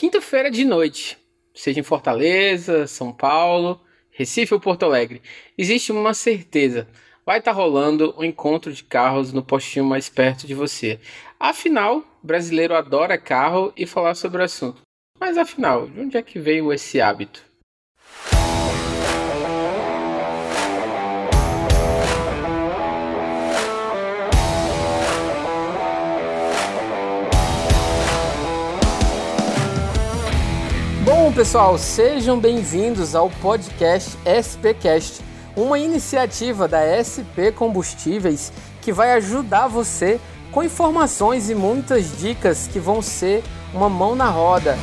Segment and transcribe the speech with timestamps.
[0.00, 1.18] quinta-feira de noite,
[1.52, 3.78] seja em Fortaleza, São Paulo,
[4.10, 5.20] Recife ou Porto Alegre,
[5.58, 6.88] existe uma certeza.
[7.26, 10.98] Vai estar tá rolando um encontro de carros no postinho mais perto de você.
[11.38, 14.80] Afinal, brasileiro adora carro e falar sobre o assunto.
[15.20, 17.49] Mas afinal, de onde é que veio esse hábito?
[31.30, 35.22] Bom, pessoal, sejam bem-vindos ao podcast SPcast,
[35.54, 38.52] uma iniciativa da SP Combustíveis
[38.82, 40.18] que vai ajudar você
[40.50, 44.76] com informações e muitas dicas que vão ser uma mão na roda.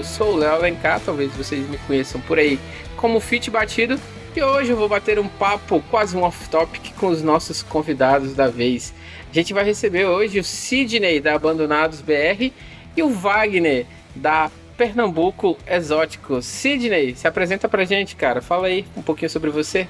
[0.00, 2.58] Eu sou o Léo Alencar, talvez vocês me conheçam por aí
[2.96, 4.00] como Fit Batido,
[4.34, 8.48] e hoje eu vou bater um papo, quase um off-topic, com os nossos convidados da
[8.48, 8.94] vez.
[9.30, 12.50] A gente vai receber hoje o Sidney da Abandonados BR
[12.96, 13.84] e o Wagner
[14.16, 16.40] da Pernambuco Exótico.
[16.40, 18.40] Sidney, se apresenta pra gente, cara.
[18.40, 19.86] Fala aí um pouquinho sobre você.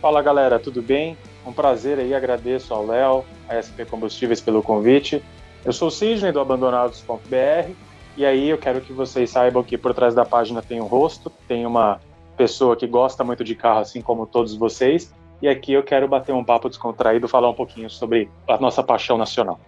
[0.00, 1.18] Fala galera, tudo bem?
[1.44, 5.22] Um prazer aí, agradeço ao Léo, a SP Combustíveis pelo convite.
[5.66, 7.87] Eu sou o Sidney do Abandonados.br
[8.18, 11.30] e aí eu quero que vocês saibam que por trás da página tem um rosto,
[11.46, 12.00] tem uma
[12.36, 15.14] pessoa que gosta muito de carro, assim como todos vocês.
[15.40, 19.16] E aqui eu quero bater um papo descontraído, falar um pouquinho sobre a nossa paixão
[19.16, 19.60] nacional.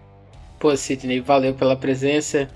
[0.59, 2.49] Pô, Sidney, valeu pela presença.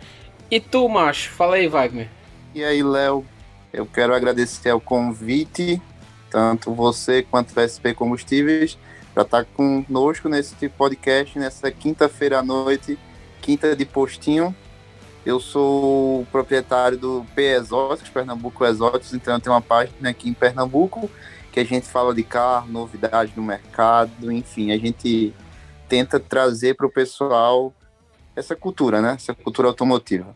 [0.51, 1.29] E tu, macho?
[1.29, 2.09] Fala aí, Wagner.
[2.53, 3.25] E aí, Léo?
[3.71, 5.81] Eu quero agradecer o convite,
[6.29, 8.77] tanto você quanto o SP Combustíveis,
[9.13, 12.99] para estar conosco nesse podcast, nessa quinta-feira à noite,
[13.41, 14.53] quinta de postinho,
[15.25, 21.09] eu sou proprietário do P Exóticos, Pernambuco Exóticos, então tenho uma página aqui em Pernambuco
[21.51, 25.33] que a gente fala de carro, novidades no mercado, enfim, a gente
[25.87, 27.73] tenta trazer para o pessoal
[28.35, 29.13] essa cultura, né?
[29.15, 30.35] Essa cultura automotiva.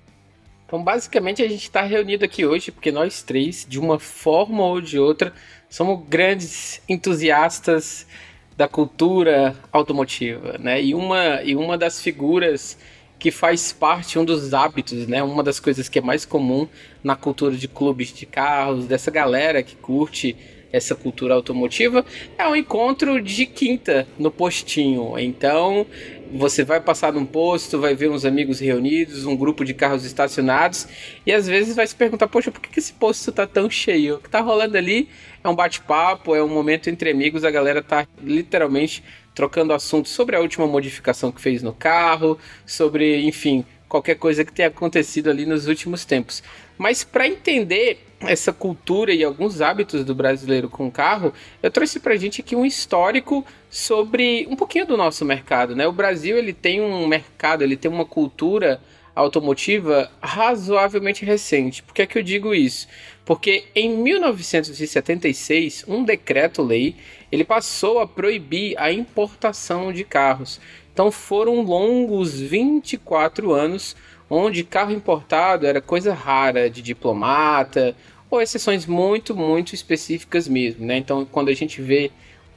[0.66, 4.80] Então, basicamente, a gente está reunido aqui hoje porque nós três, de uma forma ou
[4.80, 5.34] de outra,
[5.70, 8.08] somos grandes entusiastas
[8.56, 10.82] da cultura automotiva, né?
[10.82, 12.78] E uma, e uma das figuras
[13.20, 15.22] que faz parte um dos hábitos, né?
[15.22, 16.68] Uma das coisas que é mais comum
[17.04, 20.36] na cultura de clubes de carros, dessa galera que curte
[20.72, 22.06] essa cultura automotiva,
[22.38, 25.18] é um encontro de quinta no postinho.
[25.18, 25.86] Então,
[26.32, 30.88] você vai passar num posto, vai ver uns amigos reunidos, um grupo de carros estacionados,
[31.26, 34.16] e às vezes vai se perguntar: poxa, por que esse posto tá tão cheio?
[34.16, 35.10] O que tá rolando ali
[35.44, 39.04] é um bate-papo, é um momento entre amigos, a galera tá literalmente
[39.34, 44.54] trocando assuntos sobre a última modificação que fez no carro, sobre, enfim, qualquer coisa que
[44.54, 46.44] tenha acontecido ali nos últimos tempos.
[46.78, 52.16] Mas para entender essa cultura e alguns hábitos do brasileiro com carro, eu trouxe pra
[52.16, 55.88] gente aqui um histórico sobre um pouquinho do nosso mercado, né?
[55.88, 58.82] O Brasil, ele tem um mercado, ele tem uma cultura
[59.20, 61.84] automotiva razoavelmente recente.
[61.84, 62.88] Por que é que eu digo isso?
[63.26, 66.96] Porque em 1976, um decreto-lei,
[67.32, 70.60] ele passou a proibir a importação de carros.
[70.94, 73.96] Então foram longos 24 anos
[74.30, 77.96] onde carro importado era coisa rara de diplomata
[78.30, 80.98] ou exceções muito, muito específicas mesmo, né?
[80.98, 82.12] Então quando a gente vê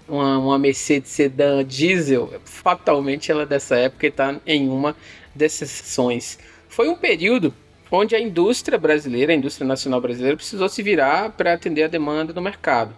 [0.08, 4.96] uma, uma Mercedes sedã diesel, fatalmente ela é dessa época está em uma
[5.34, 6.38] dessas exceções.
[6.72, 7.54] Foi um período
[7.90, 12.32] onde a indústria brasileira, a indústria nacional brasileira, precisou se virar para atender a demanda
[12.32, 12.96] do mercado.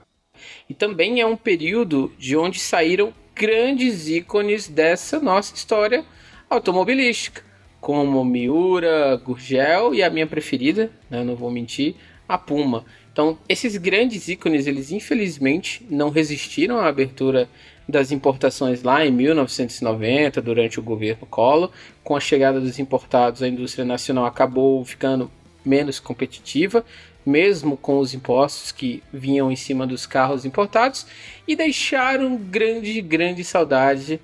[0.70, 6.04] E também é um período de onde saíram grandes ícones dessa nossa história
[6.48, 7.42] automobilística,
[7.80, 11.96] como Miura, Gurgel e a minha preferida, né, não vou mentir,
[12.28, 12.84] a Puma.
[13.12, 17.48] Então, esses grandes ícones, eles infelizmente não resistiram à abertura
[17.88, 21.70] das importações lá em 1990, durante o governo Collor.
[22.02, 25.30] Com a chegada dos importados, a indústria nacional acabou ficando
[25.64, 26.84] menos competitiva,
[27.24, 31.06] mesmo com os impostos que vinham em cima dos carros importados,
[31.48, 34.20] e deixaram grande, grande saudade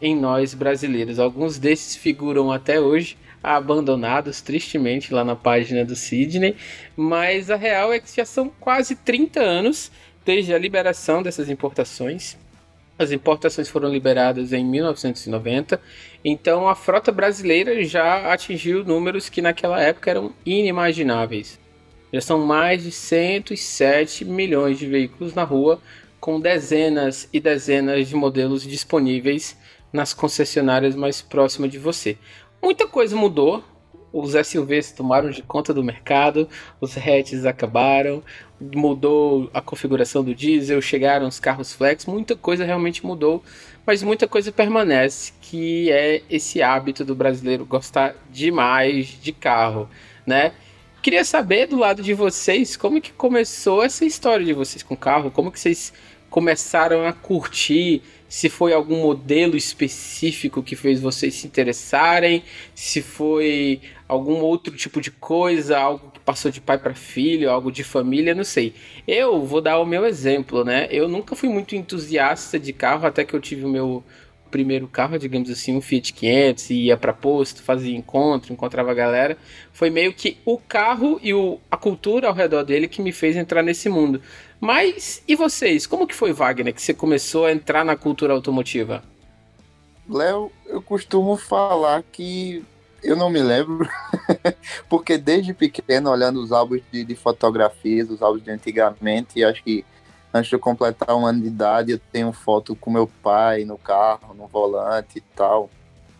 [0.00, 1.18] em nós brasileiros.
[1.18, 6.56] Alguns desses figuram até hoje abandonados tristemente lá na página do Sidney,
[6.96, 9.90] mas a real é que já são quase 30 anos
[10.24, 12.36] desde a liberação dessas importações.
[12.98, 15.80] As importações foram liberadas em 1990,
[16.24, 21.60] então a frota brasileira já atingiu números que naquela época eram inimagináveis.
[22.12, 25.80] Já são mais de 107 milhões de veículos na rua,
[26.18, 29.56] com dezenas e dezenas de modelos disponíveis
[29.92, 32.18] nas concessionárias mais próximas de você.
[32.60, 33.62] Muita coisa mudou
[34.12, 36.48] os SUVs tomaram de conta do mercado,
[36.80, 38.22] os hatches acabaram,
[38.60, 43.42] mudou a configuração do diesel, chegaram os carros flex, muita coisa realmente mudou,
[43.86, 49.88] mas muita coisa permanece, que é esse hábito do brasileiro gostar demais de carro,
[50.26, 50.52] né?
[51.00, 55.30] Queria saber do lado de vocês como que começou essa história de vocês com carro,
[55.30, 55.92] como que vocês
[56.28, 62.44] começaram a curtir, se foi algum modelo específico que fez vocês se interessarem,
[62.74, 67.72] se foi algum outro tipo de coisa, algo que passou de pai para filho, algo
[67.72, 68.74] de família, não sei.
[69.06, 70.86] Eu vou dar o meu exemplo, né?
[70.90, 74.04] Eu nunca fui muito entusiasta de carro até que eu tive o meu
[74.50, 78.94] primeiro carro, digamos assim, um Fiat 500, e ia para posto, fazia encontro, encontrava a
[78.94, 79.36] galera.
[79.72, 83.36] Foi meio que o carro e o, a cultura ao redor dele que me fez
[83.36, 84.20] entrar nesse mundo.
[84.60, 85.86] Mas e vocês?
[85.86, 89.02] Como que foi, Wagner, que você começou a entrar na cultura automotiva?
[90.08, 92.64] Léo, eu costumo falar que
[93.02, 93.88] eu não me lembro,
[94.88, 99.84] porque desde pequeno, olhando os álbuns de, de fotografias, os álbuns de antigamente, acho que
[100.32, 103.78] antes de eu completar um ano de idade, eu tenho foto com meu pai no
[103.78, 105.70] carro, no volante e tal,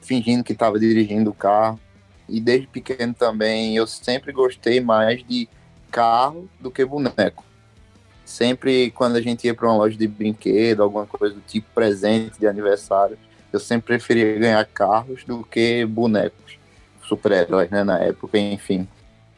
[0.01, 1.81] fingindo que estava dirigindo o carro.
[2.29, 5.49] E desde pequeno também eu sempre gostei mais de
[5.91, 7.48] carro do que boneco.
[8.29, 12.39] Sempre quando a gente ia para uma loja de brinquedo, alguma coisa do tipo presente
[12.39, 13.19] de aniversário,
[13.51, 16.59] eu sempre preferia ganhar carros do que bonecos,
[17.03, 18.87] super-heróis, né, na época, enfim.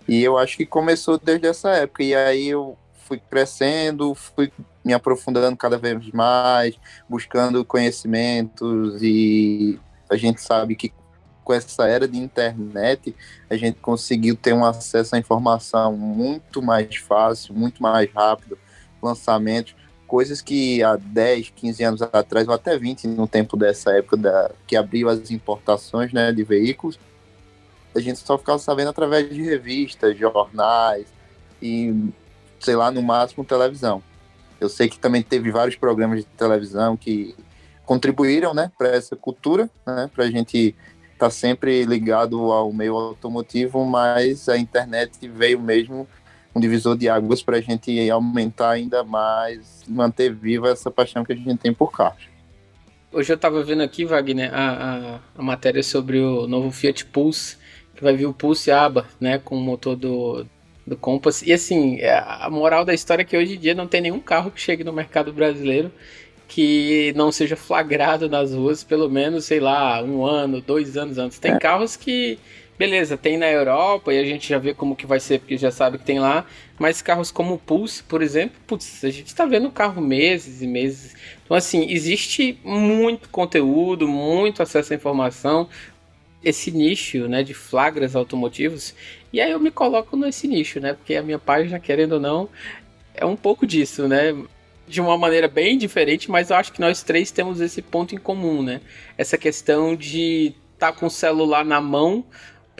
[0.08, 2.02] E eu acho que começou desde essa época.
[2.02, 2.76] E aí eu
[3.06, 4.52] fui crescendo, fui
[4.84, 6.74] me aprofundando cada vez mais,
[7.08, 9.78] buscando conhecimentos e
[10.10, 10.92] a gente sabe que
[11.44, 13.14] com essa era de internet
[13.48, 18.58] a gente conseguiu ter um acesso à informação muito mais fácil, muito mais rápido,
[19.02, 19.74] lançamentos,
[20.06, 24.50] coisas que há 10, 15 anos atrás, ou até 20 no tempo dessa época da,
[24.66, 26.98] que abriu as importações né, de veículos,
[27.94, 31.06] a gente só ficava sabendo através de revistas, jornais
[31.62, 32.12] e
[32.58, 34.02] sei lá, no máximo televisão.
[34.60, 37.34] Eu sei que também teve vários programas de televisão que
[37.86, 40.76] contribuíram, né, para essa cultura, né, para a gente
[41.12, 46.06] estar tá sempre ligado ao meio automotivo, mas a internet veio mesmo
[46.54, 51.32] um divisor de águas para a gente aumentar ainda mais, manter viva essa paixão que
[51.32, 52.28] a gente tem por carros.
[53.12, 57.56] Hoje eu estava vendo aqui, Wagner, a, a, a, matéria sobre o novo Fiat Pulse,
[57.94, 60.46] que vai vir o Pulse Aba, né, com o motor do,
[60.86, 61.42] do Compass.
[61.42, 64.20] E assim, é, a moral da história é que hoje em dia não tem nenhum
[64.20, 65.90] carro que chegue no mercado brasileiro
[66.50, 71.38] que não seja flagrado nas ruas, pelo menos, sei lá, um ano, dois anos antes.
[71.38, 71.58] Tem é.
[71.60, 72.40] carros que,
[72.80, 75.70] beleza, tem na Europa e a gente já vê como que vai ser, porque já
[75.70, 76.46] sabe que tem lá,
[76.78, 80.62] mas carros como o Pulse, por exemplo, putz, a gente está vendo o carro meses
[80.62, 81.14] e meses.
[81.44, 85.68] Então, assim, existe muito conteúdo, muito acesso à informação,
[86.42, 88.94] esse nicho, né, de flagras automotivos,
[89.30, 90.94] e aí eu me coloco nesse nicho, né?
[90.94, 92.48] Porque a minha página, querendo ou não,
[93.12, 94.34] é um pouco disso, né?
[94.88, 98.18] De uma maneira bem diferente, mas eu acho que nós três temos esse ponto em
[98.18, 98.80] comum, né?
[99.18, 102.24] Essa questão de estar tá com o celular na mão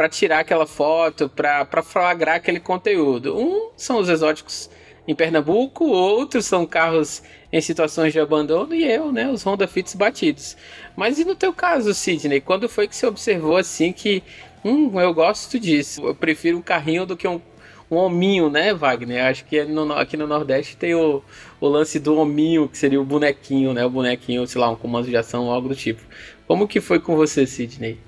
[0.00, 3.36] para tirar aquela foto, para flagrar aquele conteúdo.
[3.36, 4.70] Um são os exóticos
[5.06, 9.94] em Pernambuco, outros são carros em situações de abandono e eu, né, os Honda Fits
[9.94, 10.56] batidos.
[10.96, 14.22] Mas e no teu caso, Sidney, quando foi que você observou assim que
[14.64, 16.06] Hum, eu gosto disso.
[16.06, 17.38] Eu prefiro um carrinho do que um,
[17.90, 19.26] um hominho, né, Wagner?
[19.26, 21.22] Acho que no, aqui no Nordeste tem o,
[21.60, 23.84] o lance do hominho, que seria o bonequinho, né?
[23.84, 26.00] O bonequinho, sei lá, um comando de ação, algo do tipo.
[26.46, 27.98] Como que foi com você, Sidney?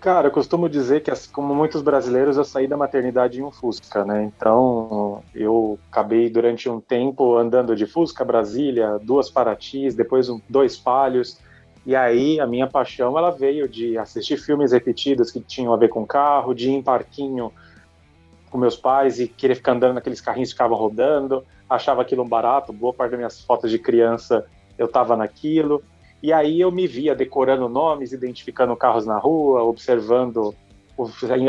[0.00, 3.50] Cara, eu costumo dizer que, assim, como muitos brasileiros, eu saí da maternidade em um
[3.50, 4.24] Fusca, né?
[4.24, 10.78] Então, eu acabei durante um tempo andando de Fusca, Brasília, duas Paratis, depois um, dois
[10.78, 11.38] Palhos.
[11.84, 15.88] E aí a minha paixão ela veio de assistir filmes repetidos que tinham a ver
[15.88, 17.52] com carro, de ir em parquinho
[18.50, 22.28] com meus pais e querer ficar andando naqueles carrinhos que ficavam rodando, achava aquilo um
[22.28, 24.46] barato, boa parte das minhas fotos de criança
[24.80, 25.82] eu estava naquilo.
[26.22, 30.54] E aí eu me via decorando nomes, identificando carros na rua, observando,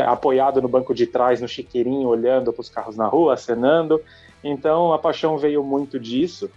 [0.06, 4.00] apoiado no banco de trás, no chiqueirinho, olhando para os carros na rua, acenando.
[4.42, 6.50] Então a paixão veio muito disso.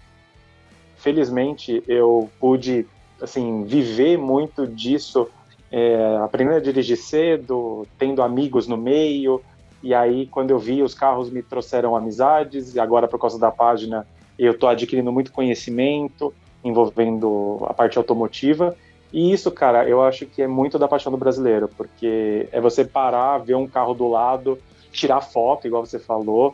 [0.95, 2.87] Felizmente eu pude
[3.21, 5.27] assim, viver muito disso,
[5.71, 9.41] é, aprendendo a dirigir cedo, tendo amigos no meio,
[9.83, 13.51] e aí quando eu vi os carros me trouxeram amizades, e agora por causa da
[13.51, 14.07] página
[14.37, 16.33] eu estou adquirindo muito conhecimento
[16.65, 18.75] envolvendo a parte automotiva,
[19.13, 22.83] e isso, cara, eu acho que é muito da paixão do brasileiro, porque é você
[22.83, 24.59] parar, ver um carro do lado,
[24.91, 26.53] tirar foto, igual você falou,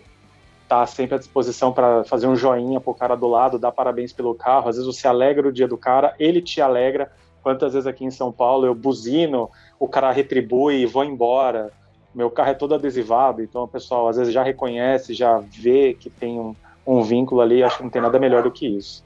[0.68, 4.36] tá sempre à disposição para fazer um joinha pro cara do lado, dar parabéns pelo
[4.36, 4.70] carro.
[4.70, 7.12] Às vezes você alegra o dia do cara, ele te alegra.
[7.42, 9.50] Quantas vezes aqui em São Paulo eu buzino,
[9.80, 11.72] o cara retribui e vou embora.
[12.14, 16.10] Meu carro é todo adesivado, então o pessoal às vezes já reconhece, já vê que
[16.10, 17.64] tem um, um vínculo ali.
[17.64, 19.04] Acho que não tem nada melhor do que isso.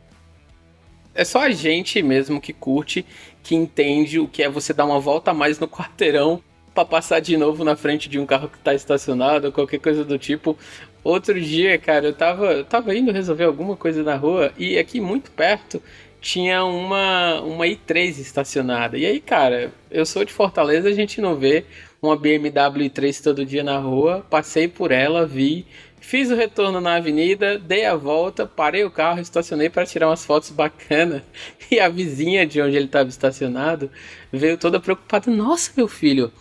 [1.16, 3.06] É só a gente mesmo que curte,
[3.42, 6.44] que entende o que é você dar uma volta a mais no quarteirão
[6.74, 10.20] para passar de novo na frente de um carro que tá estacionado qualquer coisa do
[10.20, 10.58] tipo.
[11.02, 15.00] Outro dia, cara, eu tava, eu tava indo resolver alguma coisa na rua e aqui
[15.00, 15.82] muito perto
[16.20, 18.98] tinha uma, uma i3 estacionada.
[18.98, 21.64] E aí, cara, eu sou de Fortaleza, a gente não vê
[22.02, 24.26] uma BMW i3 todo dia na rua.
[24.30, 25.68] Passei por ela, vi,
[26.06, 30.24] fiz o retorno na avenida, dei a volta, parei o carro, estacionei para tirar umas
[30.24, 31.22] fotos bacanas.
[31.72, 33.90] E a vizinha de onde ele estava estacionado
[34.32, 36.32] veio toda preocupada: Nossa, meu filho,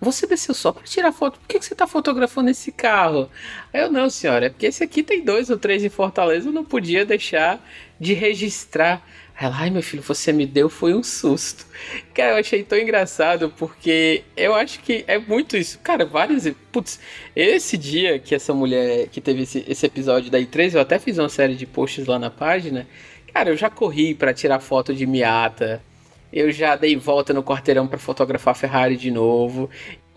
[0.00, 1.38] você desceu só para tirar foto.
[1.38, 3.28] Por que, que você está fotografando esse carro?
[3.72, 6.64] Eu, não, senhora, é porque esse aqui tem dois ou três em Fortaleza, eu não
[6.64, 7.62] podia deixar
[7.98, 9.06] de registrar.
[9.38, 11.66] Ela, ai meu filho, você me deu foi um susto.
[12.14, 15.78] Cara, eu achei tão engraçado porque eu acho que é muito isso.
[15.80, 16.50] Cara, várias.
[16.70, 17.00] Putz,
[17.34, 21.18] esse dia que essa mulher que teve esse, esse episódio da I3, eu até fiz
[21.18, 22.86] uma série de posts lá na página.
[23.32, 25.82] Cara, eu já corri para tirar foto de Miata,
[26.32, 29.68] eu já dei volta no quarteirão para fotografar a Ferrari de novo.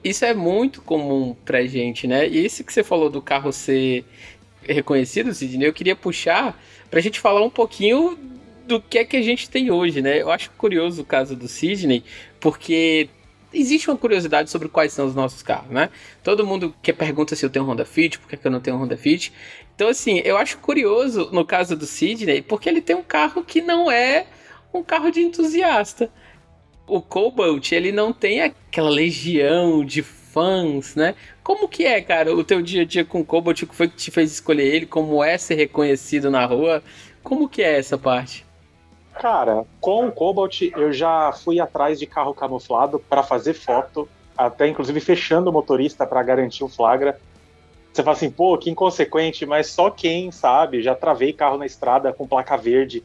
[0.03, 2.27] Isso é muito comum pra gente, né?
[2.27, 4.05] E isso que você falou do carro ser
[4.67, 6.58] reconhecido, Sidney, eu queria puxar
[6.89, 8.17] pra gente falar um pouquinho
[8.67, 10.22] do que é que a gente tem hoje, né?
[10.22, 12.03] Eu acho curioso o caso do Sidney,
[12.39, 13.10] porque
[13.53, 15.89] existe uma curiosidade sobre quais são os nossos carros, né?
[16.24, 18.60] Todo mundo que pergunta se eu tenho um Honda Fit, por que, que eu não
[18.60, 19.32] tenho um Honda Fit.
[19.75, 23.62] Então, assim, eu acho curioso no caso do Sidney, porque ele tem um carro que
[23.62, 24.25] não é
[24.74, 26.10] um carro de entusiasta.
[26.88, 31.15] O Cobalt, ele não tem aquela legião de fãs, né?
[31.44, 33.62] Como que é, cara, o teu dia a dia com o Cobalt?
[33.62, 34.86] O que foi que te fez escolher ele?
[34.86, 36.84] Como é ser reconhecido na rua?
[37.22, 38.46] Como que é essa parte?
[39.13, 44.68] Cara, com o Cobalt eu já fui atrás de carro camuflado para fazer foto, até
[44.68, 47.20] inclusive fechando o motorista para garantir o flagra.
[47.94, 52.12] Você fala assim, pô, que inconsequente, mas só quem sabe, já travei carro na estrada
[52.12, 53.03] com placa verde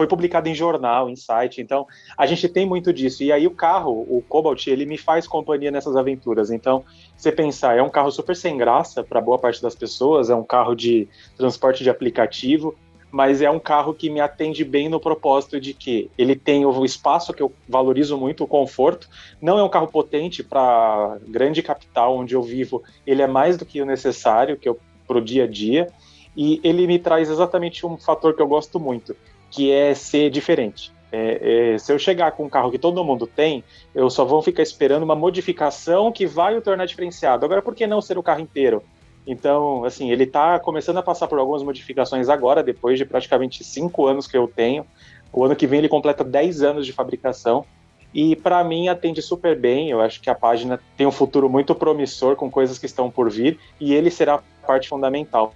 [0.00, 3.22] foi publicado em jornal, em site, então a gente tem muito disso.
[3.22, 6.50] E aí o carro, o Cobalt, ele me faz companhia nessas aventuras.
[6.50, 6.82] Então,
[7.14, 10.42] você pensar, é um carro super sem graça para boa parte das pessoas, é um
[10.42, 12.74] carro de transporte de aplicativo,
[13.12, 16.82] mas é um carro que me atende bem no propósito de que ele tem o
[16.82, 19.06] espaço que eu valorizo muito, o conforto.
[19.38, 23.66] Não é um carro potente para grande capital onde eu vivo, ele é mais do
[23.66, 25.88] que o necessário que eu para o dia a dia.
[26.34, 29.16] E ele me traz exatamente um fator que eu gosto muito,
[29.50, 30.92] que é ser diferente.
[31.12, 33.64] É, é, se eu chegar com um carro que todo mundo tem,
[33.94, 37.44] eu só vou ficar esperando uma modificação que vai o tornar diferenciado.
[37.44, 38.82] Agora, por que não ser o carro inteiro?
[39.26, 44.06] Então, assim, ele está começando a passar por algumas modificações agora, depois de praticamente cinco
[44.06, 44.86] anos que eu tenho.
[45.32, 47.64] O ano que vem ele completa 10 anos de fabricação.
[48.12, 49.90] E para mim atende super bem.
[49.90, 53.30] Eu acho que a página tem um futuro muito promissor com coisas que estão por
[53.30, 55.54] vir e ele será parte fundamental.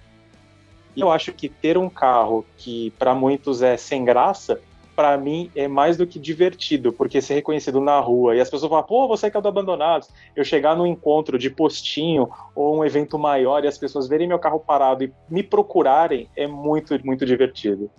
[0.95, 4.61] E eu acho que ter um carro que para muitos é sem graça,
[4.95, 8.69] para mim é mais do que divertido, porque ser reconhecido na rua e as pessoas
[8.69, 10.09] falam, pô, você que é do Abandonados.
[10.35, 14.39] Eu chegar num encontro de postinho ou um evento maior e as pessoas verem meu
[14.39, 17.91] carro parado e me procurarem é muito, muito divertido.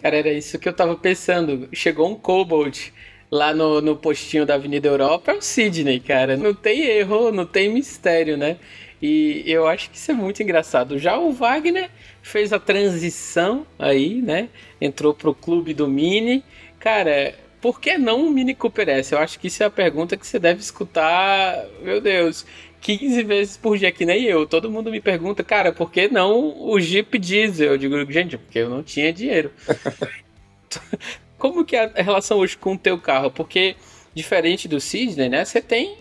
[0.00, 1.68] Cara, era isso que eu tava pensando.
[1.72, 2.90] Chegou um Cobalt
[3.30, 6.36] lá no, no postinho da Avenida Europa, é o Sidney, cara.
[6.36, 8.58] Não tem erro, não tem mistério, né?
[9.00, 10.98] E eu acho que isso é muito engraçado.
[10.98, 11.90] Já o Wagner
[12.22, 14.48] fez a transição aí, né?
[14.80, 16.42] Entrou pro clube do Mini.
[16.78, 19.12] Cara, por que não um Mini Cooper S?
[19.12, 22.46] Eu acho que isso é a pergunta que você deve escutar, meu Deus,
[22.84, 24.46] 15 vezes por dia, que nem eu.
[24.46, 27.72] Todo mundo me pergunta, cara, por que não o Jeep Diesel?
[27.72, 29.50] Eu digo, gente, porque eu não tinha dinheiro.
[31.38, 33.30] Como que é a relação hoje com o teu carro?
[33.30, 33.76] Porque,
[34.14, 35.46] diferente do Sidney, né?
[35.46, 35.96] Você tem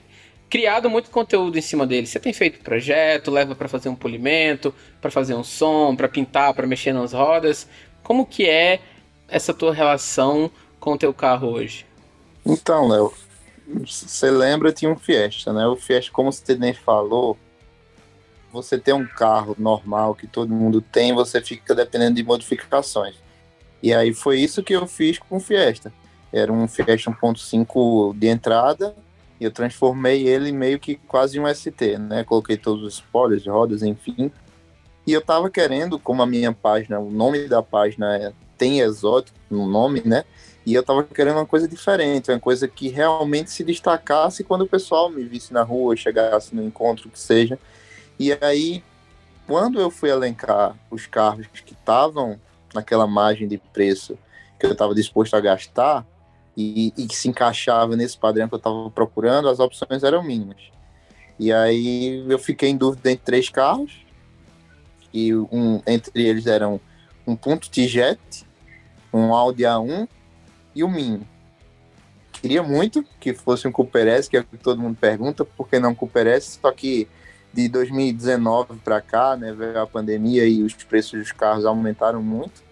[0.54, 2.06] criado muito conteúdo em cima dele.
[2.06, 6.54] Você tem feito projeto, leva para fazer um polimento, para fazer um som, para pintar,
[6.54, 7.68] para mexer nas rodas.
[8.04, 8.80] Como que é
[9.28, 11.88] essa tua relação com o teu carro hoje?
[12.46, 13.12] Então, Léo,
[13.84, 15.66] você lembra tinha um Fiesta, né?
[15.66, 17.36] O Fiesta, como você nem falou,
[18.52, 23.16] você tem um carro normal que todo mundo tem, você fica dependendo de modificações.
[23.82, 25.92] E aí foi isso que eu fiz com o Fiesta.
[26.32, 28.96] Era um Fiesta 1.5 de entrada
[29.44, 32.24] eu transformei ele meio que quase um ST, né?
[32.24, 34.32] Coloquei todos os spoilers, rodas, enfim.
[35.06, 39.38] E eu tava querendo, como a minha página, o nome da página é, tem exótico
[39.50, 40.24] no nome, né?
[40.66, 44.68] E eu tava querendo uma coisa diferente, uma coisa que realmente se destacasse quando o
[44.68, 47.60] pessoal me visse na rua, chegasse no encontro, que seja.
[48.18, 48.82] E aí,
[49.46, 52.40] quando eu fui elencar os carros que estavam
[52.74, 54.18] naquela margem de preço
[54.58, 56.06] que eu estava disposto a gastar,
[56.56, 60.62] e, e que se encaixava nesse padrão que eu estava procurando, as opções eram mínimas.
[61.40, 64.04] E aí eu fiquei em dúvida entre três carros,
[65.14, 66.80] e um, entre eles eram
[67.26, 68.20] um ponto T-Jet,
[69.14, 70.08] um Audi A1
[70.76, 71.28] e o um Mini.
[72.32, 75.70] Queria muito que fosse um Cooper S, que é o que todo mundo pergunta, por
[75.70, 76.60] que não Cooper S?
[76.62, 77.08] Só que
[77.54, 82.64] de 2019 para cá, né, veio a pandemia e os preços dos carros aumentaram muito.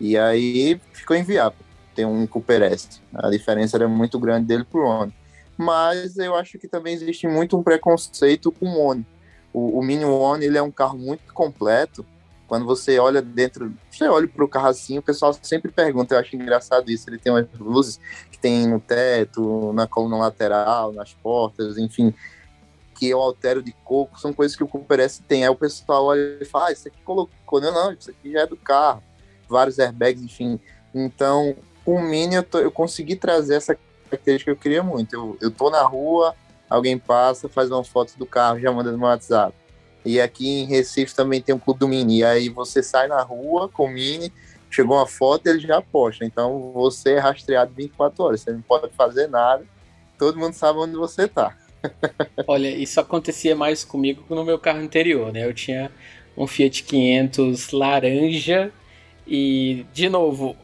[0.00, 1.63] E aí ficou inviável
[1.94, 3.00] ter um Cooper S.
[3.14, 5.14] A diferença era muito grande dele pro One.
[5.56, 9.06] Mas eu acho que também existe muito um preconceito com o One.
[9.52, 12.04] O, o Mini One ele é um carro muito completo.
[12.46, 16.14] Quando você olha dentro, você olha para o carro assim, o pessoal sempre pergunta.
[16.14, 17.08] Eu acho engraçado isso.
[17.08, 17.98] Ele tem umas luzes
[18.30, 22.12] que tem no teto, na coluna lateral, nas portas, enfim,
[22.98, 24.20] que eu altero de coco.
[24.20, 25.44] São coisas que o Cooper S tem.
[25.44, 27.60] Aí o pessoal olha e fala: ah, isso aqui colocou.
[27.60, 29.02] Não, não, isso aqui já é do carro.
[29.48, 30.60] Vários airbags, enfim.
[30.94, 33.76] Então, com o Mini eu, tô, eu consegui trazer essa
[34.08, 35.14] característica que eu queria muito.
[35.14, 36.34] Eu, eu tô na rua,
[36.68, 39.54] alguém passa, faz uma foto do carro, já manda no meu WhatsApp.
[40.04, 42.18] E aqui em Recife também tem um clube do Mini.
[42.18, 44.32] E aí você sai na rua com o Mini,
[44.70, 46.24] chegou uma foto, ele já posta.
[46.24, 49.64] Então você é rastreado 24 horas, você não pode fazer nada,
[50.18, 51.56] todo mundo sabe onde você tá.
[52.46, 55.46] Olha, isso acontecia mais comigo que no meu carro anterior, né?
[55.46, 55.90] Eu tinha
[56.36, 58.72] um Fiat 500 laranja
[59.26, 60.56] e, de novo,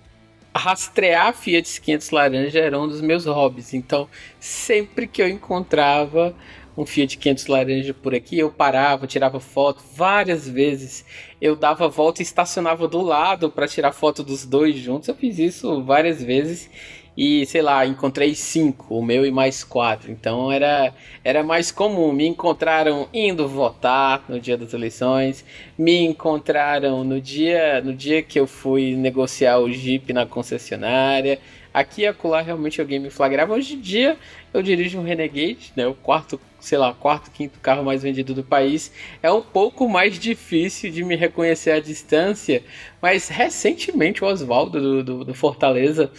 [0.54, 3.74] rastrear Fiat 500 laranja era um dos meus hobbies.
[3.74, 6.34] Então, sempre que eu encontrava
[6.76, 9.82] um Fiat 500 laranja por aqui, eu parava, tirava foto.
[9.94, 11.04] Várias vezes
[11.40, 15.08] eu dava a volta e estacionava do lado para tirar foto dos dois juntos.
[15.08, 16.70] Eu fiz isso várias vezes
[17.16, 20.10] e sei lá, encontrei cinco, o meu e mais quatro.
[20.10, 22.12] Então era, era mais comum.
[22.12, 25.44] Me encontraram indo votar no dia das eleições,
[25.76, 31.38] me encontraram no dia, no dia que eu fui negociar o Jeep na concessionária.
[31.72, 33.54] Aqui e acolá realmente alguém me flagrava.
[33.54, 34.16] Hoje em dia
[34.52, 38.42] eu dirijo um Renegade, né, o quarto, sei lá, quarto, quinto carro mais vendido do
[38.42, 38.92] país.
[39.22, 42.64] É um pouco mais difícil de me reconhecer à distância,
[43.00, 46.10] mas recentemente o Oswaldo do, do, do Fortaleza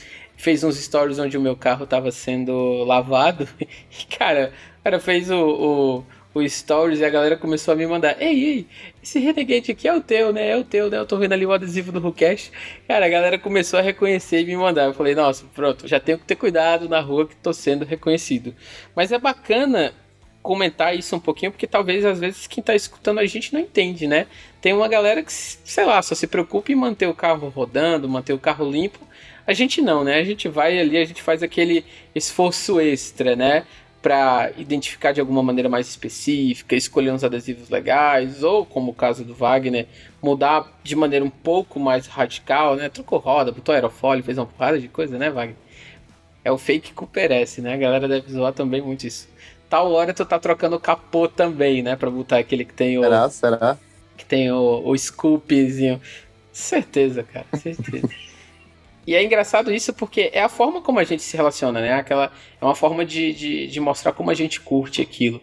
[0.42, 3.48] fez uns stories onde o meu carro estava sendo lavado.
[3.62, 7.86] E, cara, o cara fez o, o, o, stories e a galera começou a me
[7.86, 8.68] mandar: Ei, ei,
[9.04, 10.50] esse Renegade aqui é o teu, né?
[10.50, 10.98] É o teu, né?
[10.98, 12.52] Eu tô vendo ali o adesivo do Rucast.
[12.88, 14.86] Cara, a galera começou a reconhecer e me mandar.
[14.86, 18.56] Eu falei: Nossa, pronto, já tenho que ter cuidado na rua que tô sendo reconhecido.
[18.96, 19.94] Mas é bacana
[20.42, 24.08] comentar isso um pouquinho, porque talvez às vezes quem tá escutando a gente não entende,
[24.08, 24.26] né?
[24.60, 28.34] Tem uma galera que, sei lá, só se preocupa em manter o carro rodando, manter
[28.34, 29.00] o carro limpo,
[29.46, 30.16] a gente não, né?
[30.16, 33.66] A gente vai ali, a gente faz aquele esforço extra, né?
[34.02, 39.24] Para identificar de alguma maneira mais específica, escolher uns adesivos legais, ou como o caso
[39.24, 39.88] do Wagner,
[40.22, 42.90] mudar de maneira um pouco mais radical, né?
[42.90, 45.58] Trocou roda, botou aerofólio, fez uma porrada de coisa, né, Wagner?
[46.44, 47.74] É o fake Cooper S, né?
[47.74, 49.30] A galera deve zoar também muito isso.
[49.70, 51.96] Tal hora tu tá trocando o capô também, né?
[51.96, 53.04] Pra botar aquele que tem o.
[53.04, 53.30] Será?
[53.30, 53.78] Será?
[54.18, 56.02] Que tem o, o scoopzinho.
[56.52, 58.10] Certeza, cara, certeza.
[59.06, 61.94] E é engraçado isso porque é a forma como a gente se relaciona, né?
[61.94, 65.42] Aquela, é uma forma de, de, de mostrar como a gente curte aquilo.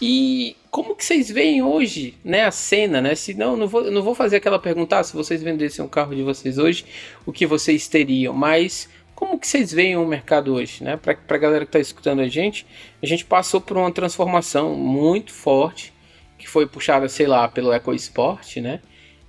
[0.00, 3.14] E como que vocês veem hoje, né, a cena, né?
[3.14, 6.14] Se não, não vou, não vou fazer aquela pergunta, ah, se vocês vendessem um carro
[6.14, 6.86] de vocês hoje,
[7.26, 8.88] o que vocês teriam, mas
[9.20, 10.96] como que vocês veem o mercado hoje, né?
[10.96, 12.66] Para a galera que está escutando a gente,
[13.02, 15.92] a gente passou por uma transformação muito forte,
[16.38, 18.80] que foi puxada, sei lá, pelo EcoSport, né?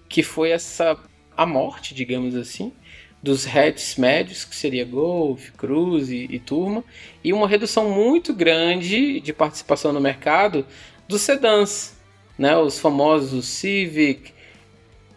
[0.07, 0.97] Que foi essa
[1.35, 2.71] a morte, digamos assim,
[3.21, 6.85] dos hatches médios, que seria Golf, Cruze e, e Turma,
[7.21, 10.65] e uma redução muito grande de participação no mercado
[11.05, 11.97] dos sedãs,
[12.39, 12.55] né?
[12.57, 14.31] Os famosos Civic,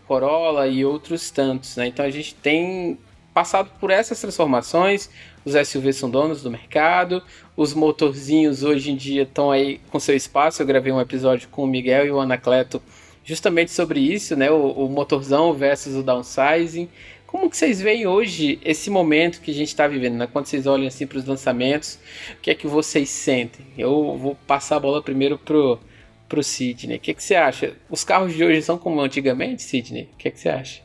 [0.04, 1.86] Corolla e outros tantos, né?
[1.86, 2.98] Então a gente tem
[3.34, 5.10] passado por essas transformações.
[5.44, 7.22] Os SUVs são donos do mercado,
[7.56, 10.62] os motorzinhos hoje em dia estão aí com seu espaço.
[10.62, 12.80] Eu gravei um episódio com o Miguel e o Anacleto
[13.24, 14.50] justamente sobre isso, né?
[14.50, 16.88] O, o motorzão versus o downsizing.
[17.26, 20.14] Como que vocês veem hoje esse momento que a gente está vivendo?
[20.14, 20.28] Né?
[20.32, 21.98] Quando vocês olham assim para os lançamentos,
[22.38, 23.66] o que é que vocês sentem?
[23.76, 25.80] Eu vou passar a bola primeiro pro
[26.28, 26.96] pro Sidney.
[26.96, 27.74] O que, é que você acha?
[27.88, 30.08] Os carros de hoje são como antigamente, Sidney?
[30.14, 30.82] O que, é que você acha?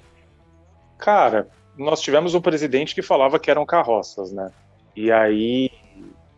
[0.98, 1.48] Cara,
[1.80, 4.52] nós tivemos um presidente que falava que eram carroças, né?
[4.96, 5.72] E aí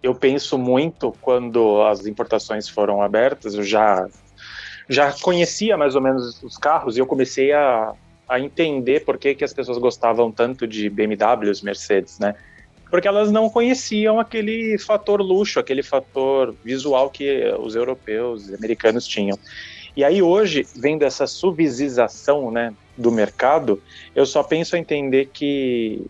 [0.01, 4.07] eu penso muito quando as importações foram abertas, eu já
[4.87, 7.93] já conhecia mais ou menos os carros e eu comecei a,
[8.27, 12.35] a entender por que, que as pessoas gostavam tanto de BMWs, Mercedes, né?
[12.89, 19.07] Porque elas não conheciam aquele fator luxo, aquele fator visual que os europeus, os americanos
[19.07, 19.39] tinham.
[19.95, 23.81] E aí hoje, vendo essa subsidização, né, do mercado,
[24.15, 26.05] eu só penso em entender que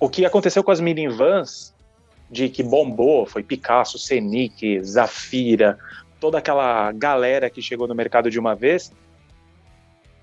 [0.00, 1.72] o que aconteceu com as minivans,
[2.30, 5.78] de que bombou, foi Picasso, Scenic, Zafira,
[6.18, 8.90] toda aquela galera que chegou no mercado de uma vez,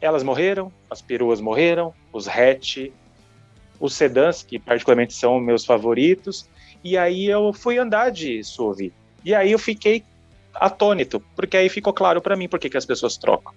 [0.01, 2.91] elas morreram, as peruas morreram, os hatch,
[3.79, 6.49] os sedãs, que particularmente são meus favoritos,
[6.83, 8.91] e aí eu fui andar de SUV.
[9.23, 10.03] E aí eu fiquei
[10.53, 13.53] atônito, porque aí ficou claro para mim por que as pessoas trocam.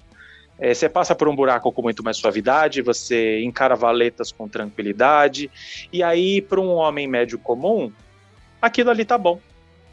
[0.65, 5.51] É, você passa por um buraco com muito mais suavidade, você encara valetas com tranquilidade,
[5.93, 7.91] e aí, para um homem médio comum,
[8.61, 9.41] aquilo ali tá bom.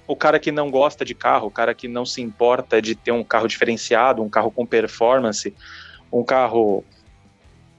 [0.06, 3.12] O cara que não gosta de carro, o cara que não se importa de ter
[3.12, 5.52] um carro diferenciado, um carro com performance,
[6.14, 6.84] um carro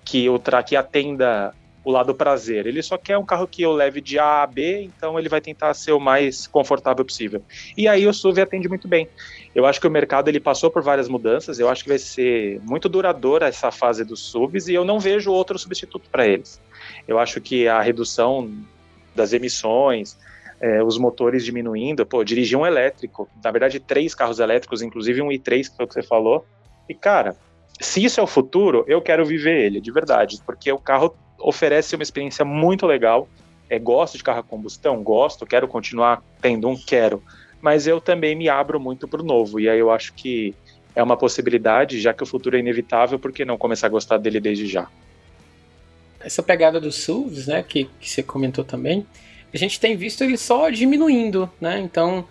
[0.04, 2.66] que, o que atenda o lado prazer.
[2.66, 5.40] Ele só quer um carro que eu leve de A a B, então ele vai
[5.40, 7.42] tentar ser o mais confortável possível.
[7.76, 9.08] E aí o SUV atende muito bem.
[9.54, 12.60] Eu acho que o mercado ele passou por várias mudanças, eu acho que vai ser
[12.62, 16.60] muito duradoura essa fase dos SUVs e eu não vejo outro substituto para eles.
[17.08, 18.50] Eu acho que a redução
[19.14, 20.16] das emissões,
[20.60, 25.28] é, os motores diminuindo, pô, dirigir um elétrico, na verdade três carros elétricos, inclusive um
[25.28, 26.44] i3, que foi o que você falou,
[26.88, 27.34] e cara,
[27.80, 31.94] se isso é o futuro, eu quero viver ele, de verdade, porque o carro oferece
[31.94, 33.28] uma experiência muito legal.
[33.68, 35.02] É, gosto de carro a combustão?
[35.02, 36.76] Gosto, quero continuar tendo um?
[36.76, 37.22] Quero.
[37.60, 40.54] Mas eu também me abro muito para o novo, e aí eu acho que
[40.94, 44.18] é uma possibilidade, já que o futuro é inevitável, por que não começar a gostar
[44.18, 44.88] dele desde já?
[46.18, 49.06] Essa pegada dos SUVs, né, que, que você comentou também,
[49.52, 51.78] a gente tem visto ele só diminuindo, né?
[51.78, 52.26] Então,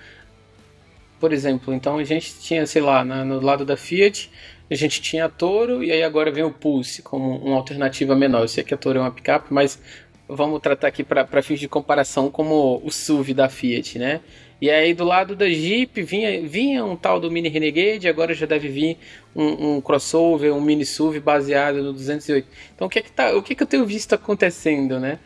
[1.20, 4.32] por exemplo, então a gente tinha, sei lá, no lado da Fiat,
[4.74, 8.42] a gente tinha a Toro e aí agora vem o Pulse como uma alternativa menor.
[8.42, 9.80] Eu sei que a Toro é uma picape, mas
[10.28, 14.22] vamos tratar aqui para fins de comparação como o SUV da Fiat, né?
[14.62, 18.46] E aí do lado da Jeep vinha, vinha um tal do Mini Renegade, agora já
[18.46, 18.98] deve vir
[19.34, 22.48] um, um crossover, um mini SUV baseado no 208.
[22.76, 25.18] Então o que é que, tá, o que, é que eu tenho visto acontecendo, né?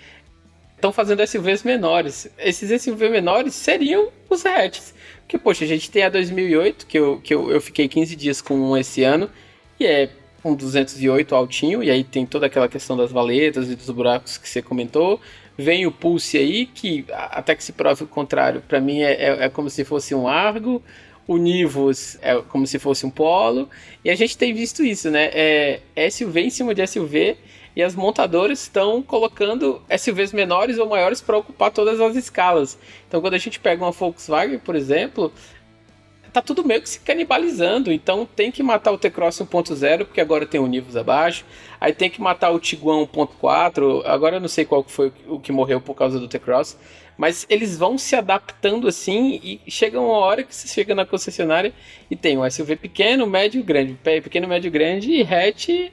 [0.75, 2.29] Estão fazendo SUVs menores.
[2.37, 4.93] Esses SUVs menores seriam os hatches.
[5.23, 8.41] Porque, poxa, a gente tem a 2008, que eu, que eu, eu fiquei 15 dias
[8.41, 9.29] com um esse ano,
[9.79, 10.09] e é
[10.43, 14.47] um 208 altinho, e aí tem toda aquela questão das valetas e dos buracos que
[14.47, 15.19] você comentou.
[15.57, 19.45] Vem o Pulse aí, que até que se prove o contrário, para mim é, é,
[19.45, 20.81] é, como se fosse um Argo.
[21.25, 23.69] O Nivus é como se fosse um Polo.
[24.03, 25.29] E a gente tem visto isso, né?
[25.33, 27.37] É SUV em cima de SUV
[27.75, 32.77] e as montadoras estão colocando SUVs menores ou maiores para ocupar todas as escalas.
[33.07, 35.33] Então, quando a gente pega uma Volkswagen, por exemplo,
[36.31, 37.91] tá tudo meio que se canibalizando.
[37.91, 41.45] Então, tem que matar o T-Cross 1.0, porque agora tem o Nivus abaixo.
[41.79, 44.03] Aí tem que matar o Tiguan 1.4.
[44.05, 46.77] Agora eu não sei qual foi o que morreu por causa do T-Cross.
[47.15, 51.71] Mas eles vão se adaptando assim e chega uma hora que você chega na concessionária
[52.09, 53.93] e tem um SUV pequeno, médio, grande.
[53.93, 55.91] Pequeno, médio, grande e hatch.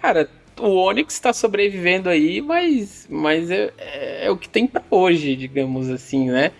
[0.00, 4.82] Cara, o Onix está sobrevivendo aí, mas, mas é, é, é o que tem para
[4.90, 6.52] hoje, digamos assim, né?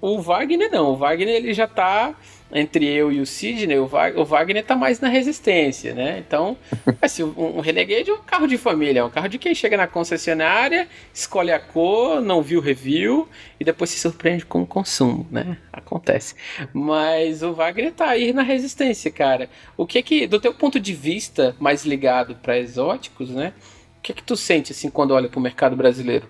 [0.00, 2.14] O Wagner não, o Wagner ele já tá
[2.52, 3.84] entre eu e o Sidney, o,
[4.16, 6.18] o Wagner tá mais na resistência, né?
[6.18, 6.56] Então,
[7.02, 9.76] assim, um, um Renegade é um carro de família, é um carro de quem chega
[9.76, 13.28] na concessionária, escolhe a cor, não viu o review
[13.60, 15.58] e depois se surpreende com o consumo, né?
[15.72, 16.34] Acontece.
[16.72, 19.50] Mas o Wagner tá aí na resistência, cara.
[19.76, 23.52] O que é que, do teu ponto de vista mais ligado para exóticos, né?
[23.98, 26.26] O que é que tu sente assim quando olha para o mercado brasileiro?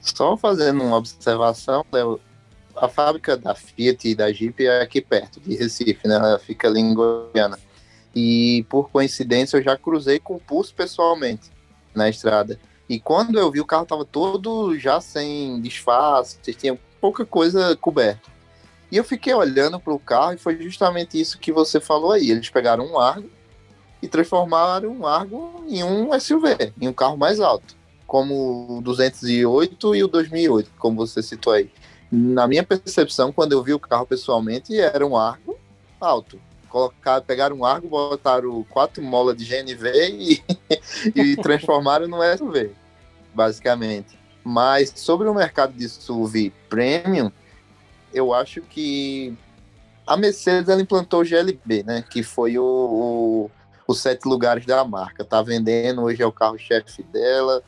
[0.00, 2.18] Só fazendo uma observação, Léo,
[2.76, 6.14] a fábrica da Fiat e da Jeep é aqui perto de Recife, né?
[6.14, 7.58] Ela fica ali em Goiânia.
[8.14, 11.50] E por coincidência eu já cruzei com o Pulso pessoalmente
[11.94, 12.58] na estrada.
[12.88, 18.30] E quando eu vi o carro tava todo já sem disfarce, tinha pouca coisa coberta.
[18.90, 22.30] E eu fiquei olhando para o carro e foi justamente isso que você falou aí.
[22.30, 23.30] Eles pegaram um Argo
[24.02, 27.74] e transformaram um Argo em um SUV, em um carro mais alto,
[28.06, 31.70] como o 208 e o 2008, como você citou aí
[32.14, 35.58] na minha percepção, quando eu vi o carro pessoalmente, era um Argo
[35.98, 36.38] alto.
[36.68, 40.42] Colocar, pegaram um Argo, botaram quatro molas de GNV e,
[41.16, 42.70] e transformaram no SUV,
[43.34, 44.18] basicamente.
[44.44, 47.32] Mas sobre o mercado de SUV premium,
[48.12, 49.34] eu acho que
[50.06, 52.04] a Mercedes ela implantou o GLB, né?
[52.10, 53.50] Que foi o, o,
[53.88, 55.24] os sete lugares da marca.
[55.24, 57.62] Tá vendendo, hoje é o carro-chefe dela.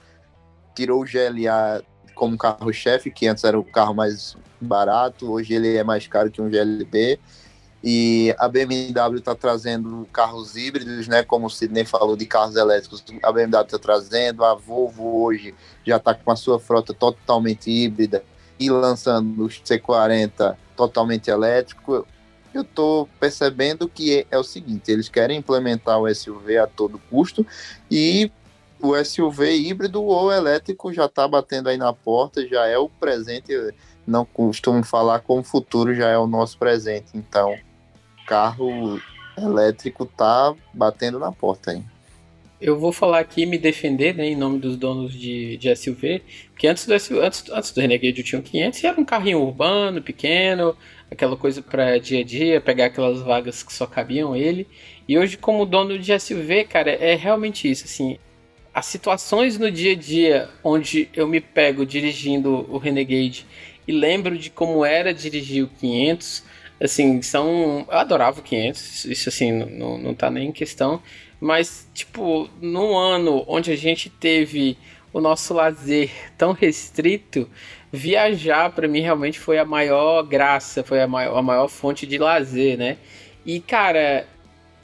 [0.74, 1.82] Tirou o GLA
[2.14, 6.40] como carro-chefe, que antes era o carro mais barato, hoje ele é mais caro que
[6.40, 7.18] um GLB.
[7.86, 11.22] E a BMW está trazendo carros híbridos, né?
[11.22, 15.98] Como o Sidney falou de carros elétricos, a BMW está trazendo, a Volvo hoje já
[15.98, 18.24] está com a sua frota totalmente híbrida
[18.58, 22.06] e lançando o C40 totalmente elétrico.
[22.54, 26.98] eu estou percebendo que é, é, o seguinte: eles querem implementar o SUV a todo
[27.10, 27.46] custo
[27.90, 28.30] e
[28.84, 33.52] o SUV híbrido ou elétrico já está batendo aí na porta, já é o presente.
[34.06, 37.12] Não costumo falar como futuro já é o nosso presente.
[37.14, 37.56] Então,
[38.26, 39.00] carro
[39.38, 41.82] elétrico tá batendo na porta aí.
[42.60, 46.22] Eu vou falar aqui me defender, né, em nome dos donos de, de SUV,
[46.56, 49.42] que antes do, antes, antes do Renegade eu tinha um 500 e era um carrinho
[49.42, 50.76] urbano, pequeno,
[51.10, 54.66] aquela coisa para dia a dia, pegar aquelas vagas que só cabiam ele.
[55.06, 58.18] E hoje, como dono de SUV, cara, é realmente isso, assim,
[58.74, 63.46] as situações no dia a dia onde eu me pego dirigindo o Renegade
[63.86, 66.42] e lembro de como era dirigir o 500,
[66.82, 67.86] assim, são.
[67.88, 71.00] Eu adorava o 500, isso assim, não, não tá nem em questão.
[71.40, 74.76] Mas, tipo, num ano onde a gente teve
[75.12, 77.48] o nosso lazer tão restrito,
[77.92, 82.18] viajar para mim realmente foi a maior graça, foi a maior, a maior fonte de
[82.18, 82.96] lazer, né?
[83.46, 84.26] E, cara,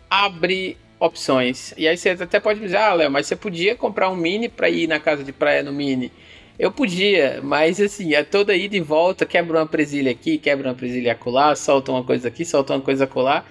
[0.09, 1.73] abre opções.
[1.77, 4.69] E aí você até pode dizer, ah, Léo, mas você podia comprar um Mini para
[4.69, 6.13] ir na casa de praia no Mini.
[6.59, 10.75] Eu podia, mas assim, é toda ida e volta, quebra uma presilha aqui, quebra uma
[10.75, 13.47] presilha acolá, solta uma coisa aqui, solta uma coisa acolá.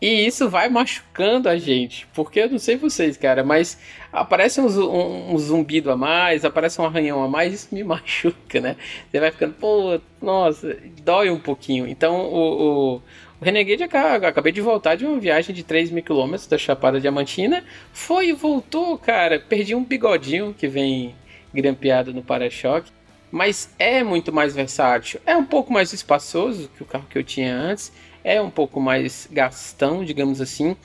[0.00, 2.06] E isso vai machucando a gente.
[2.14, 3.78] Porque eu não sei vocês, cara, mas
[4.12, 8.60] aparece um, um, um, zumbido a mais, aparece um arranhão a mais, isso me machuca,
[8.60, 8.76] né?
[9.10, 11.86] Você vai ficando, pô, nossa, dói um pouquinho.
[11.86, 13.02] Então o, o,
[13.40, 17.64] o Renegade, acabei de voltar de uma viagem de 3 mil quilômetros da Chapada Diamantina.
[17.92, 19.38] Foi e voltou, cara.
[19.38, 21.14] Perdi um bigodinho que vem
[21.54, 22.90] grampeado no para-choque.
[23.30, 25.20] Mas é muito mais versátil.
[25.24, 27.92] É um pouco mais espaçoso que o carro que eu tinha antes.
[28.24, 30.76] É um pouco mais gastão, digamos assim.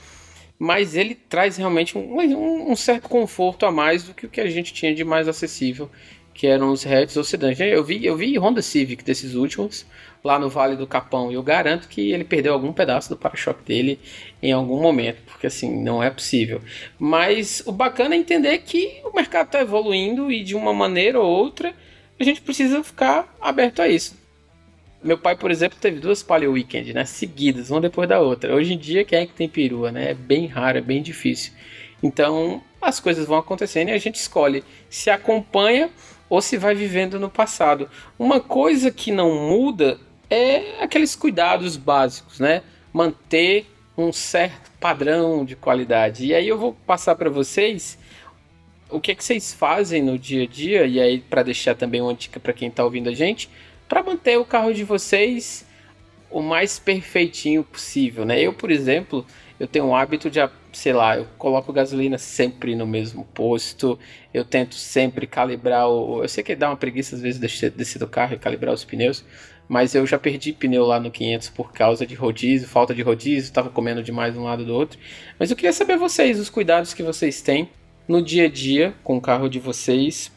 [0.56, 4.48] Mas ele traz realmente um, um certo conforto a mais do que o que a
[4.48, 5.90] gente tinha de mais acessível,
[6.32, 7.58] que eram os hatches ou sedãs.
[7.58, 9.84] Eu vi, eu vi Honda Civic desses últimos
[10.24, 13.62] lá no Vale do Capão e eu garanto que ele perdeu algum pedaço do para-choque
[13.62, 14.00] dele
[14.42, 16.62] em algum momento, porque assim, não é possível.
[16.98, 21.26] Mas o bacana é entender que o mercado está evoluindo e de uma maneira ou
[21.30, 21.74] outra
[22.18, 24.16] a gente precisa ficar aberto a isso.
[25.02, 28.54] Meu pai, por exemplo, teve duas Palio Weekend, né, seguidas, uma depois da outra.
[28.54, 30.12] Hoje em dia, quem é que tem perua, né?
[30.12, 31.52] É bem raro, é bem difícil.
[32.02, 35.90] Então, as coisas vão acontecendo e a gente escolhe se acompanha
[36.30, 37.90] ou se vai vivendo no passado.
[38.18, 42.62] Uma coisa que não muda é aqueles cuidados básicos, né?
[42.92, 46.26] Manter um certo padrão de qualidade.
[46.26, 47.98] E aí eu vou passar para vocês
[48.90, 52.00] o que, é que vocês fazem no dia a dia, e aí para deixar também
[52.00, 53.48] uma dica para quem está ouvindo a gente,
[53.88, 55.66] para manter o carro de vocês
[56.30, 58.40] o mais perfeitinho possível, né?
[58.40, 59.24] Eu, por exemplo,
[59.58, 60.40] eu tenho um hábito de,
[60.72, 63.98] sei lá, eu coloco gasolina sempre no mesmo posto,
[64.32, 66.22] eu tento sempre calibrar o...
[66.22, 68.84] Eu sei que dá uma preguiça às vezes descer, descer do carro e calibrar os
[68.84, 69.24] pneus,
[69.68, 73.48] mas eu já perdi pneu lá no 500 por causa de rodízio, falta de rodízio,
[73.48, 74.98] estava comendo demais de um lado do outro.
[75.38, 77.68] Mas eu queria saber vocês, os cuidados que vocês têm
[78.06, 80.30] no dia a dia com o carro de vocês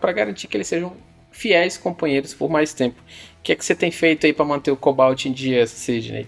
[0.00, 0.94] para garantir que eles sejam
[1.30, 3.00] fiéis companheiros por mais tempo.
[3.38, 6.26] O que é que você tem feito aí para manter o Cobalt em dia, Sidney?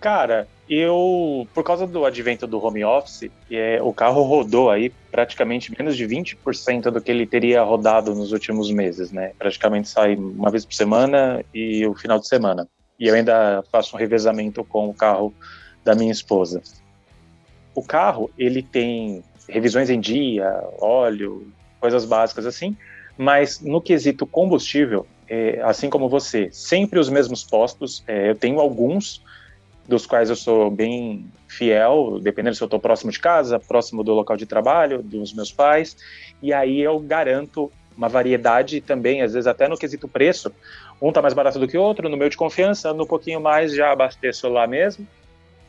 [0.00, 5.70] Cara, eu, por causa do advento do home office, é, o carro rodou aí praticamente
[5.76, 9.32] menos de 20% do que ele teria rodado nos últimos meses, né?
[9.38, 12.68] Praticamente sai uma vez por semana e o final de semana.
[12.98, 15.34] E eu ainda faço um revezamento com o carro
[15.84, 16.62] da minha esposa.
[17.74, 20.48] O carro, ele tem revisões em dia,
[20.80, 22.76] óleo, coisas básicas assim,
[23.18, 28.04] mas no quesito combustível, é, assim como você, sempre os mesmos postos.
[28.06, 29.22] É, eu tenho alguns
[29.86, 34.14] dos quais eu sou bem fiel, dependendo se eu estou próximo de casa, próximo do
[34.14, 35.96] local de trabalho, dos meus pais,
[36.40, 40.52] e aí eu garanto uma variedade também, às vezes até no quesito preço.
[41.00, 43.74] Um está mais barato do que o outro, no meu de confiança, no pouquinho mais
[43.74, 45.06] já abasteço lá mesmo.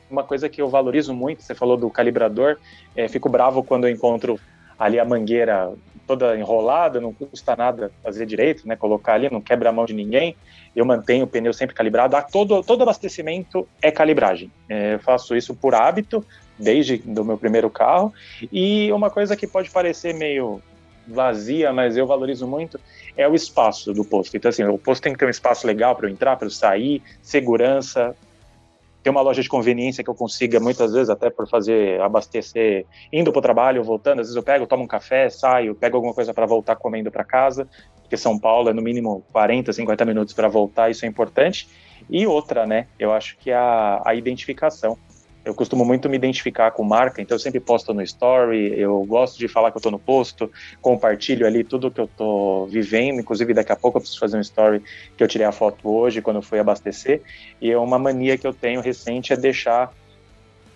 [0.10, 2.58] Uma coisa que eu valorizo muito, você falou do calibrador,
[2.95, 4.39] é, fico bravo quando eu encontro
[4.78, 5.73] ali a mangueira
[6.05, 8.75] toda enrolada, não custa nada fazer direito, né?
[8.75, 10.35] Colocar ali, não quebra a mão de ninguém.
[10.75, 12.15] Eu mantenho o pneu sempre calibrado.
[12.31, 14.51] todo, todo abastecimento é calibragem.
[14.67, 16.25] É, eu faço isso por hábito,
[16.57, 18.13] desde do meu primeiro carro.
[18.51, 20.61] E uma coisa que pode parecer meio
[21.07, 22.79] vazia, mas eu valorizo muito,
[23.17, 24.35] é o espaço do posto.
[24.35, 26.51] Então, assim, o posto tem que ter um espaço legal para eu entrar, para eu
[26.51, 28.15] sair, segurança,
[29.03, 33.31] ter uma loja de conveniência que eu consiga, muitas vezes, até por fazer, abastecer, indo
[33.31, 36.33] para o trabalho, voltando, às vezes eu pego, tomo um café, saio, pego alguma coisa
[36.33, 37.67] para voltar comendo para casa,
[38.01, 41.67] porque São Paulo é no mínimo 40, 50 minutos para voltar, isso é importante.
[42.09, 44.97] E outra, né, eu acho que é a, a identificação.
[45.45, 49.38] Eu costumo muito me identificar com marca, então eu sempre posto no story, eu gosto
[49.38, 50.49] de falar que eu estou no posto,
[50.82, 54.41] compartilho ali tudo que eu estou vivendo, inclusive daqui a pouco eu preciso fazer um
[54.41, 54.82] story
[55.17, 57.21] que eu tirei a foto hoje quando eu fui abastecer,
[57.62, 59.91] e é uma mania que eu tenho recente é deixar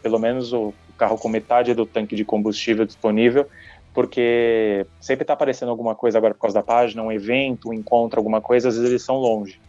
[0.01, 3.47] pelo menos o carro com metade do tanque de combustível disponível,
[3.93, 8.19] porque sempre está aparecendo alguma coisa agora por causa da página, um evento, um encontro,
[8.19, 9.59] alguma coisa, às vezes eles são longe.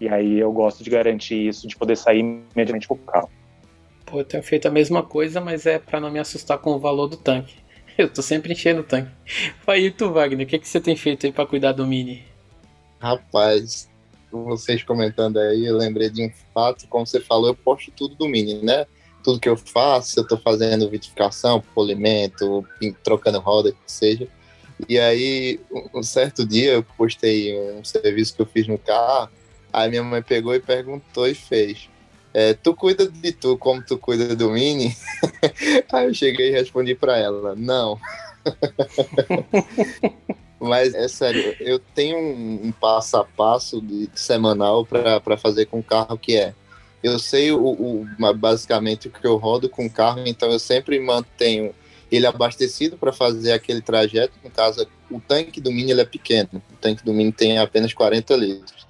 [0.00, 3.30] E aí eu gosto de garantir isso, de poder sair imediatamente com o carro.
[4.14, 6.78] Pô, eu tenho feito a mesma coisa, mas é para não me assustar com o
[6.78, 7.56] valor do tanque.
[7.98, 9.10] Eu tô sempre enchendo o tanque.
[9.66, 12.24] Aí tu, Wagner, o que, que você tem feito aí para cuidar do Mini?
[13.00, 13.90] Rapaz,
[14.30, 18.28] vocês comentando aí, eu lembrei de um fato, como você falou, eu posto tudo do
[18.28, 18.86] Mini, né?
[19.24, 22.64] Tudo que eu faço, eu tô fazendo vitificação, polimento,
[23.02, 24.28] trocando roda, que seja.
[24.88, 25.60] E aí,
[25.92, 29.28] um certo dia, eu postei um serviço que eu fiz no carro,
[29.72, 31.88] aí minha mãe pegou e perguntou e fez
[32.34, 34.96] é, tu cuida de tu como tu cuida do Mini?
[35.92, 37.96] Aí eu cheguei e respondi para ela, não.
[40.58, 45.78] Mas é sério, eu tenho um, um passo a passo de, semanal para fazer com
[45.78, 46.54] o carro que é.
[47.02, 50.98] Eu sei o, o, basicamente o que eu rodo com o carro, então eu sempre
[50.98, 51.72] mantenho
[52.10, 54.32] ele abastecido para fazer aquele trajeto.
[54.42, 57.92] No caso, o tanque do Mini ele é pequeno, o tanque do Mini tem apenas
[57.92, 58.86] 40 litros.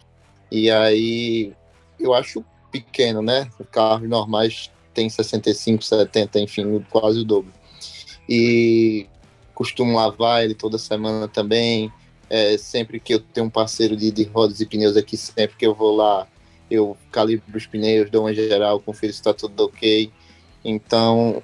[0.51, 1.53] E aí
[1.99, 2.45] eu acho
[2.81, 3.49] pequeno, né?
[3.71, 7.53] Carros normais tem 65, 70, enfim, quase o dobro.
[8.29, 9.07] E
[9.55, 11.93] costumo lavar ele toda semana também.
[12.29, 15.67] É, sempre que eu tenho um parceiro de, de rodas e pneus aqui, sempre que
[15.67, 16.27] eu vou lá,
[16.71, 20.11] eu calibro os pneus, dou uma geral, confiro se está tudo ok.
[20.65, 21.43] Então,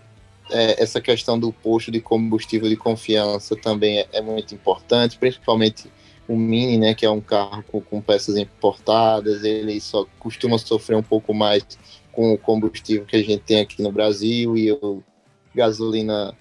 [0.51, 5.91] é, essa questão do posto de combustível de confiança também é, é muito importante, principalmente
[6.31, 10.97] o Mini, né, que é um carro com, com, peças importadas, ele só costuma sofrer
[10.97, 11.67] um pouco mais
[12.13, 15.03] com o combustível que a gente tem aqui no Brasil e o
[15.53, 16.33] gasolina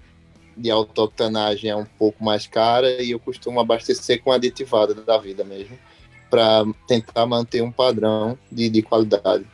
[0.55, 5.17] de alta octanagem é um pouco mais cara e eu costumo abastecer com aditivada da
[5.17, 5.75] vida mesmo,
[6.29, 9.47] para tentar manter um padrão de, de qualidade.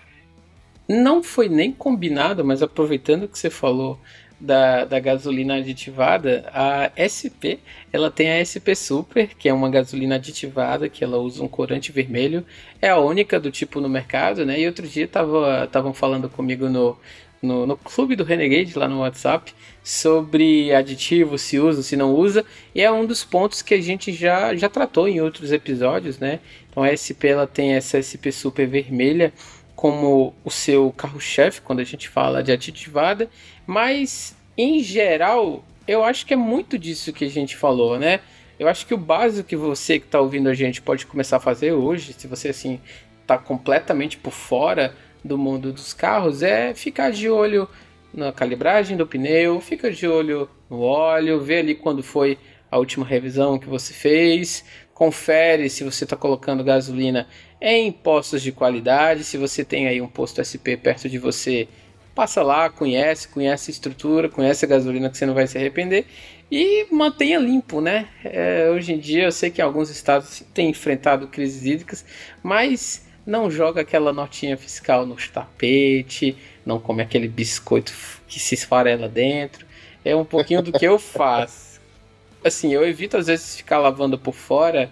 [0.85, 3.97] Não foi nem combinado, mas aproveitando que você falou
[4.39, 7.59] da, da gasolina aditivada, a SP,
[7.91, 11.91] ela tem a SP Super, que é uma gasolina aditivada, que ela usa um corante
[11.91, 12.45] vermelho,
[12.81, 14.59] é a única do tipo no mercado, né?
[14.59, 16.97] E outro dia estavam falando comigo no,
[17.41, 22.43] no, no, clube do Renegade, lá no WhatsApp, sobre aditivo, se usa, se não usa,
[22.73, 26.39] e é um dos pontos que a gente já, já tratou em outros episódios, né?
[26.69, 29.31] Então a SP ela tem essa SP Super vermelha,
[29.75, 33.29] como o seu carro-chefe quando a gente fala de aditivada,
[33.67, 38.21] mas em geral eu acho que é muito disso que a gente falou, né?
[38.57, 41.41] Eu acho que o básico que você que está ouvindo a gente pode começar a
[41.41, 42.79] fazer hoje, se você assim
[43.21, 47.67] está completamente por fora do mundo dos carros, é ficar de olho
[48.13, 52.37] na calibragem do pneu, fica de olho no óleo, vê ali quando foi
[52.71, 57.27] a última revisão que você fez, confere se você está colocando gasolina
[57.61, 59.23] em postos de qualidade.
[59.23, 61.67] Se você tem aí um posto SP perto de você,
[62.13, 66.05] passa lá, conhece, conhece a estrutura, conhece a gasolina que você não vai se arrepender
[66.51, 68.07] e mantenha limpo, né?
[68.23, 72.05] É, hoje em dia eu sei que alguns estados têm enfrentado crises hídricas,
[72.43, 77.91] mas não joga aquela notinha fiscal no tapete, não come aquele biscoito
[78.27, 79.65] que se esfarela dentro.
[80.03, 81.81] É um pouquinho do que eu faço.
[82.45, 84.91] Assim, eu evito às vezes ficar lavando por fora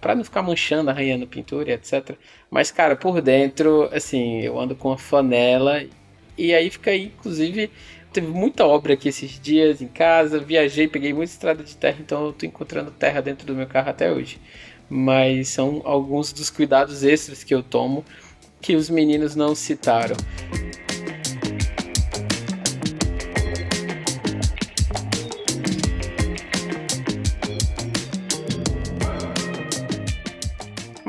[0.00, 2.16] para não ficar manchando, arranhando pintura, etc.
[2.50, 5.84] Mas, cara, por dentro, assim, eu ando com a flanela
[6.38, 7.70] e aí fica aí, inclusive,
[8.12, 12.26] teve muita obra aqui esses dias em casa, viajei, peguei muita estrada de terra, então
[12.26, 14.40] eu tô encontrando terra dentro do meu carro até hoje.
[14.88, 18.04] Mas são alguns dos cuidados extras que eu tomo
[18.60, 20.16] que os meninos não citaram.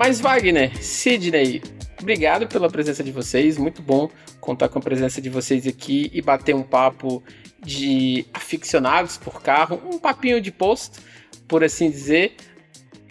[0.03, 1.61] Mas Wagner, Sidney,
[2.01, 3.55] obrigado pela presença de vocês.
[3.55, 4.09] Muito bom
[4.39, 7.23] contar com a presença de vocês aqui e bater um papo
[7.63, 10.99] de aficionados por carro, um papinho de posto,
[11.47, 12.35] por assim dizer.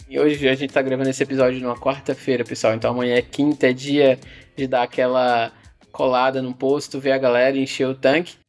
[0.08, 2.74] E hoje a gente tá gravando esse episódio numa quarta-feira, pessoal.
[2.74, 4.18] Então amanhã é quinta, é dia
[4.56, 5.52] de dar aquela
[5.92, 8.39] colada no posto, ver a galera encher o tanque.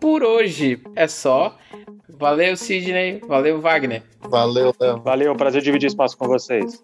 [0.00, 1.56] Por hoje é só.
[2.08, 3.20] Valeu, Sidney.
[3.26, 4.02] Valeu, Wagner.
[4.22, 5.00] Valeu, Léo.
[5.02, 6.82] Valeu, prazer dividir espaço com vocês.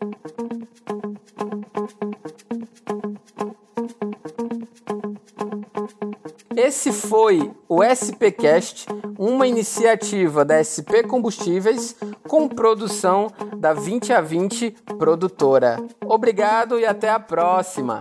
[6.56, 8.86] Esse foi o SPcast,
[9.18, 11.96] uma iniciativa da SP Combustíveis
[12.26, 15.76] com produção da 20 a 20 produtora.
[16.04, 18.00] Obrigado e até a próxima.